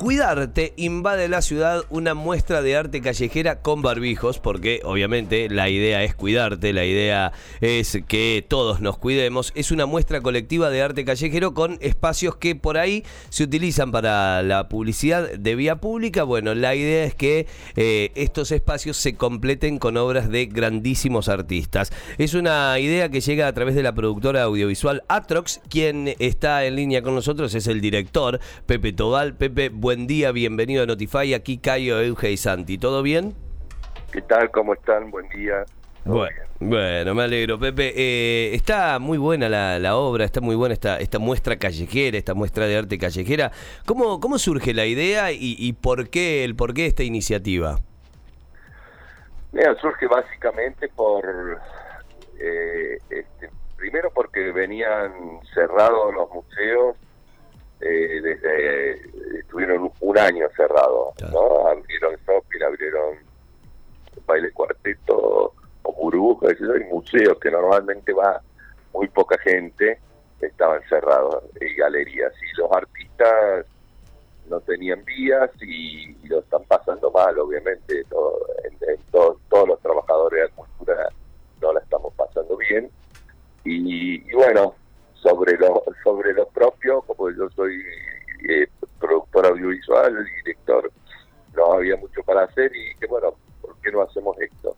[0.00, 6.02] Cuidarte invade la ciudad una muestra de arte callejera con barbijos, porque obviamente la idea
[6.02, 9.52] es cuidarte, la idea es que todos nos cuidemos.
[9.54, 14.42] Es una muestra colectiva de arte callejero con espacios que por ahí se utilizan para
[14.42, 16.22] la publicidad de vía pública.
[16.22, 21.92] Bueno, la idea es que eh, estos espacios se completen con obras de grandísimos artistas.
[22.16, 26.76] Es una idea que llega a través de la productora audiovisual Atrox, quien está en
[26.76, 29.34] línea con nosotros es el director Pepe Tobal.
[29.34, 31.34] Pepe, buen día, bienvenido a Notify.
[31.34, 32.78] Aquí Cayo, Euge y Santi.
[32.78, 33.34] ¿Todo bien?
[34.12, 34.48] ¿Qué tal?
[34.52, 35.10] ¿Cómo están?
[35.10, 35.64] Buen día.
[36.04, 37.92] Bueno, bueno, me alegro, Pepe.
[37.96, 42.66] Eh, está muy buena la, obra, está muy buena esta, esta muestra callejera, esta muestra
[42.66, 43.50] de arte callejera.
[43.84, 47.80] ¿Cómo, cómo surge la idea y, por qué el por qué esta iniciativa?
[49.50, 51.60] Mira, surge básicamente por
[52.38, 56.96] eh, este, primero porque venían cerrados los museos
[57.80, 61.68] eh, desde estuvieron un año cerrados, ¿no?
[61.68, 63.16] Abrieron shopping, abrieron
[64.26, 68.40] baile cuarteto o burbujas, hay museos que normalmente va
[68.92, 69.98] muy poca gente,
[70.40, 73.66] estaban cerrados, y galerías, y los artistas
[74.48, 80.48] no tenían vías y, lo están pasando mal, obviamente, todo, en, todos los trabajadores de
[80.48, 81.08] la cultura
[81.60, 82.88] no la estamos pasando bien.
[83.64, 84.74] Y, y bueno,
[85.22, 87.82] sobre lo, sobre lo propio, como yo soy
[88.48, 88.66] eh,
[88.98, 90.90] productor audiovisual, director,
[91.54, 94.76] no había mucho para hacer y que bueno, ¿por qué no hacemos esto?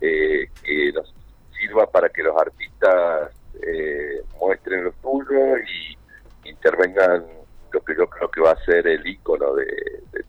[0.00, 1.14] Eh, que nos
[1.58, 3.30] sirva para que los artistas
[3.62, 7.24] eh, muestren lo suyo y intervengan
[7.72, 9.66] lo que yo creo que va a ser el icono de,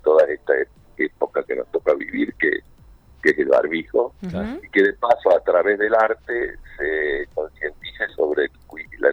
[0.03, 0.53] toda esta
[0.98, 2.52] época que nos toca vivir, que,
[3.23, 8.50] que es el barbijo, y que de paso a través del arte se concientice sobre
[9.00, 9.11] la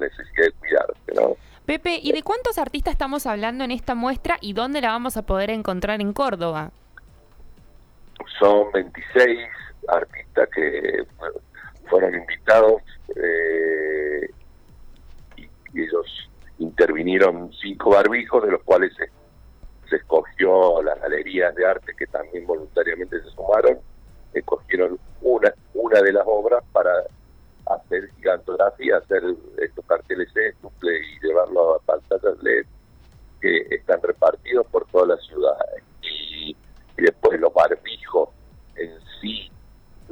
[1.67, 5.23] Pepe, ¿y de cuántos artistas estamos hablando en esta muestra y dónde la vamos a
[5.23, 6.73] poder encontrar en Córdoba?
[8.39, 9.39] Son 26
[9.89, 11.05] artistas que
[11.89, 12.83] fueron invitados
[13.14, 14.29] eh,
[15.36, 15.48] y,
[15.80, 19.07] ellos intervinieron cinco barbijos, de los cuales se,
[19.89, 23.79] se, escogió las galerías de arte que también voluntariamente se sumaron,
[24.35, 26.91] escogieron una, una de las obras para
[27.74, 29.22] hacer gigantografía, hacer
[29.58, 30.28] estos carteles
[30.60, 32.66] duple y llevarlo a pantallas LED
[33.40, 35.56] que están repartidos por toda la ciudad.
[36.02, 36.56] Y,
[36.96, 38.28] después los barbijos
[38.77, 38.90] en
[39.20, 39.50] sí,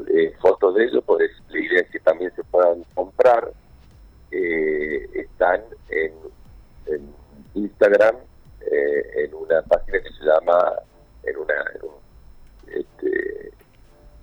[0.09, 3.53] eh, fotos de ellos, pues la idea es que también se puedan comprar.
[4.32, 6.12] Eh, están en,
[7.54, 8.16] Instagram,
[8.60, 10.72] eh, en una página que se llama,
[11.25, 11.54] en una,
[12.66, 13.53] este,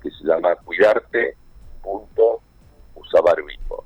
[0.01, 1.35] que se llama cuidarte
[3.21, 3.83] barbijo.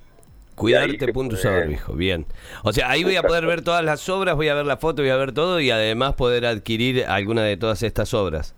[0.62, 2.28] Cuidarte, punto barbijo, bien.
[2.64, 5.02] O sea, ahí voy a poder ver todas las obras, voy a ver la foto,
[5.02, 8.54] voy a ver todo y además poder adquirir alguna de todas estas obras.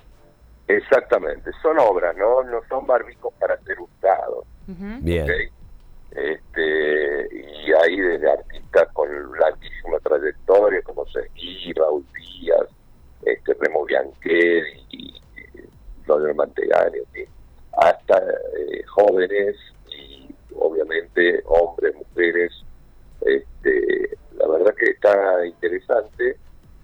[0.68, 4.46] Exactamente, son obras, no no son barbijos para ser usados.
[4.68, 5.28] Bien.
[6.12, 9.08] Este, y hay desde artistas con
[9.40, 12.68] larguísima trayectoria como Seguí, Raúl Díaz,
[13.24, 15.70] este, Remo Biancheri, y, y
[16.06, 17.00] Roger Mantegani,
[17.78, 19.56] hasta eh, jóvenes
[20.56, 22.52] obviamente hombres, mujeres.
[23.22, 26.38] Este, la verdad que está interesante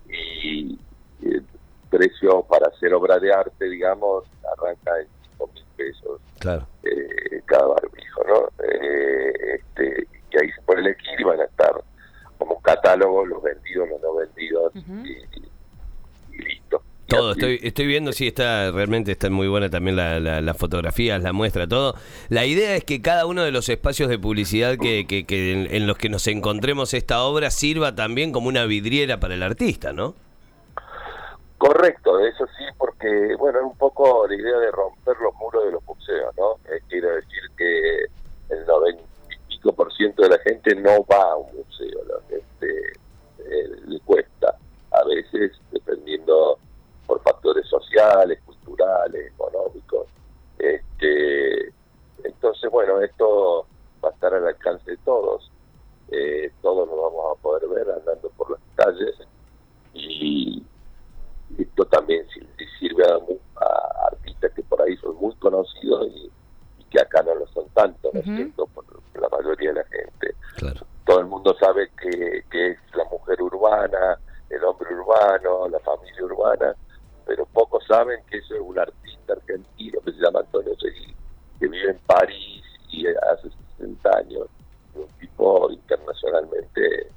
[0.08, 0.80] y,
[1.24, 1.44] el
[1.90, 4.24] precio para hacer obra de arte, digamos,
[4.58, 6.66] arranca en 5 mil pesos claro.
[6.84, 8.66] Eh, cada barbijo, ¿no?
[8.66, 11.74] Eh, este, y ahí se puede elegir y van a estar
[12.38, 15.49] como catálogo los vendidos, los no vendidos y,
[17.10, 21.34] todo, estoy, estoy viendo, sí, está realmente está muy buena también la, la, fotografías, la
[21.34, 21.96] muestra, todo.
[22.30, 25.98] La idea es que cada uno de los espacios de publicidad que, que, en, los
[25.98, 30.16] que nos encontremos esta obra sirva también como una vidriera para el artista, ¿no?
[31.58, 35.72] Correcto, eso sí, porque, bueno, es un poco la idea de romper los muros de
[35.72, 36.56] los museos, ¿no?
[36.88, 38.06] quiero decir que
[38.50, 42.94] el 95% de la gente no va a un museo, la gente
[43.40, 44.56] eh, le cuesta
[44.92, 45.69] a veces, por
[48.00, 50.08] sociales, culturales, económicos.
[50.58, 51.74] Este,
[52.24, 53.66] entonces, bueno, esto
[54.04, 55.52] va a estar al alcance de todos.
[56.12, 59.16] Eh, todos lo vamos a poder ver andando por las calles
[59.94, 60.64] y
[61.58, 62.26] esto también
[62.80, 66.32] sirve a, artistas que por ahí son muy conocidos y,
[66.90, 68.66] que acá no lo son tanto, ¿no es cierto?
[68.74, 70.36] Por, la mayoría de la gente.
[71.06, 74.18] Todo el mundo sabe que, que es la mujer urbana,
[74.50, 76.76] el hombre urbano, la familia urbana,
[77.90, 81.14] saben que eso es un artista argentino que se llama Antonio Seguí,
[81.60, 84.48] que vive en París y hace 60 años,
[84.94, 87.08] un tipo internacionalmente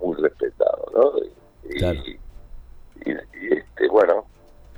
[0.00, 1.12] muy respetado, ¿no?
[1.64, 2.18] Y,
[3.50, 4.26] este, bueno,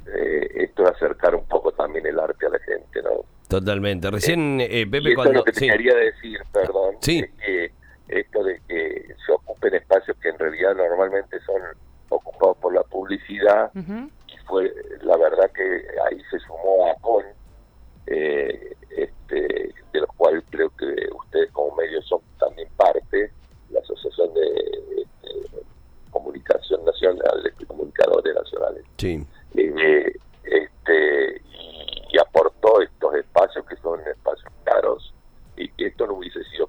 [0.07, 3.25] eh, esto es acercar un poco también el arte a la gente, ¿no?
[3.49, 4.11] Totalmente.
[4.11, 5.35] Recién, eh, eh Pepe, cuando...
[5.35, 7.19] lo que te quería decir, perdón, sí.
[7.19, 7.73] es que
[8.09, 11.61] esto de que se ocupen espacios que en realidad normalmente son
[12.09, 14.73] ocupados por la publicidad, y fue
[15.03, 17.25] la verdad que ahí se sumó a CON,
[18.07, 23.31] eh, este, de los cuales creo que ustedes como medios son también parte,
[23.71, 25.65] la Asociación de este,
[26.11, 28.85] Comunicación Nacional, de Comunicadores Nacionales.
[28.99, 29.27] Sí.
[29.55, 30.13] Eh,
[30.45, 31.43] este,
[32.11, 35.15] y, aportó estos espacios que son espacios caros
[35.57, 36.62] y que esto no hubiese sido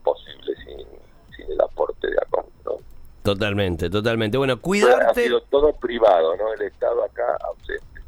[3.24, 4.38] Totalmente, totalmente.
[4.38, 5.22] Bueno, cuidarte...
[5.22, 6.54] Ha sido todo privado, ¿no?
[6.54, 8.02] El Estado acá ausente.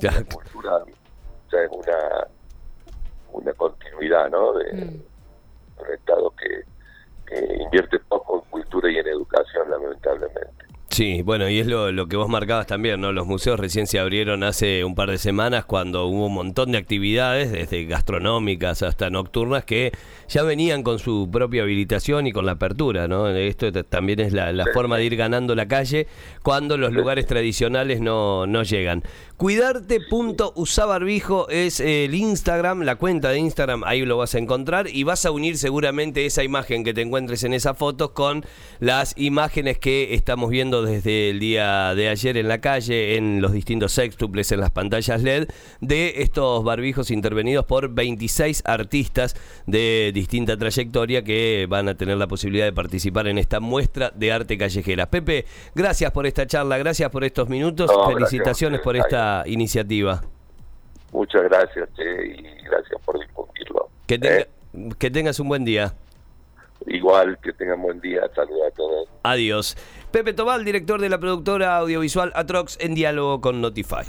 [0.00, 2.28] La cultura, o sea, es una
[3.32, 4.52] una continuidad ¿no?
[4.54, 5.02] de mm.
[5.80, 6.64] un Estado que,
[7.62, 10.64] invierte poco en cultura y en educación, lamentablemente.
[10.90, 13.12] Sí, bueno, y es lo, lo, que vos marcabas también, ¿no?
[13.12, 16.78] Los museos recién se abrieron hace un par de semanas cuando hubo un montón de
[16.78, 19.92] actividades, desde gastronómicas hasta nocturnas, que
[20.28, 23.28] ya venían con su propia habilitación y con la apertura, ¿no?
[23.28, 26.08] Esto también es la, forma de ir ganando la calle
[26.42, 29.04] cuando los lugares tradicionales no, no llegan.
[29.36, 35.24] Cuidarte.usabarbijo es el Instagram, la cuenta de Instagram, ahí lo vas a encontrar y vas
[35.24, 38.44] a unir seguramente esa imagen que te encuentres en esa foto con
[38.80, 43.52] las imágenes que estamos viendo desde el día de ayer en la calle, en los
[43.52, 45.48] distintos sextuples, en las pantallas LED,
[45.80, 49.34] de estos barbijos intervenidos por 26 artistas
[49.66, 54.32] de distinta trayectoria que van a tener la posibilidad de participar en esta muestra de
[54.32, 55.10] arte callejera.
[55.10, 55.44] Pepe,
[55.74, 60.22] gracias por esta charla, gracias por estos minutos, felicitaciones por esta iniciativa.
[61.12, 63.88] Muchas gracias, y gracias por difundirlo.
[64.06, 64.48] Que, ¿Eh?
[64.98, 65.94] que tengas un buen día.
[66.86, 68.22] Igual, que tengan buen día.
[68.34, 69.08] Saludos a todos.
[69.22, 69.76] Adiós.
[70.10, 74.04] Pepe Tobal, director de la productora audiovisual Atrox, en diálogo con Notify.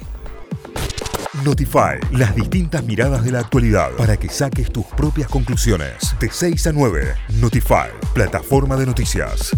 [1.44, 6.14] Notify, las distintas miradas de la actualidad para que saques tus propias conclusiones.
[6.20, 9.52] De 6 a 9, Notify, plataforma de noticias.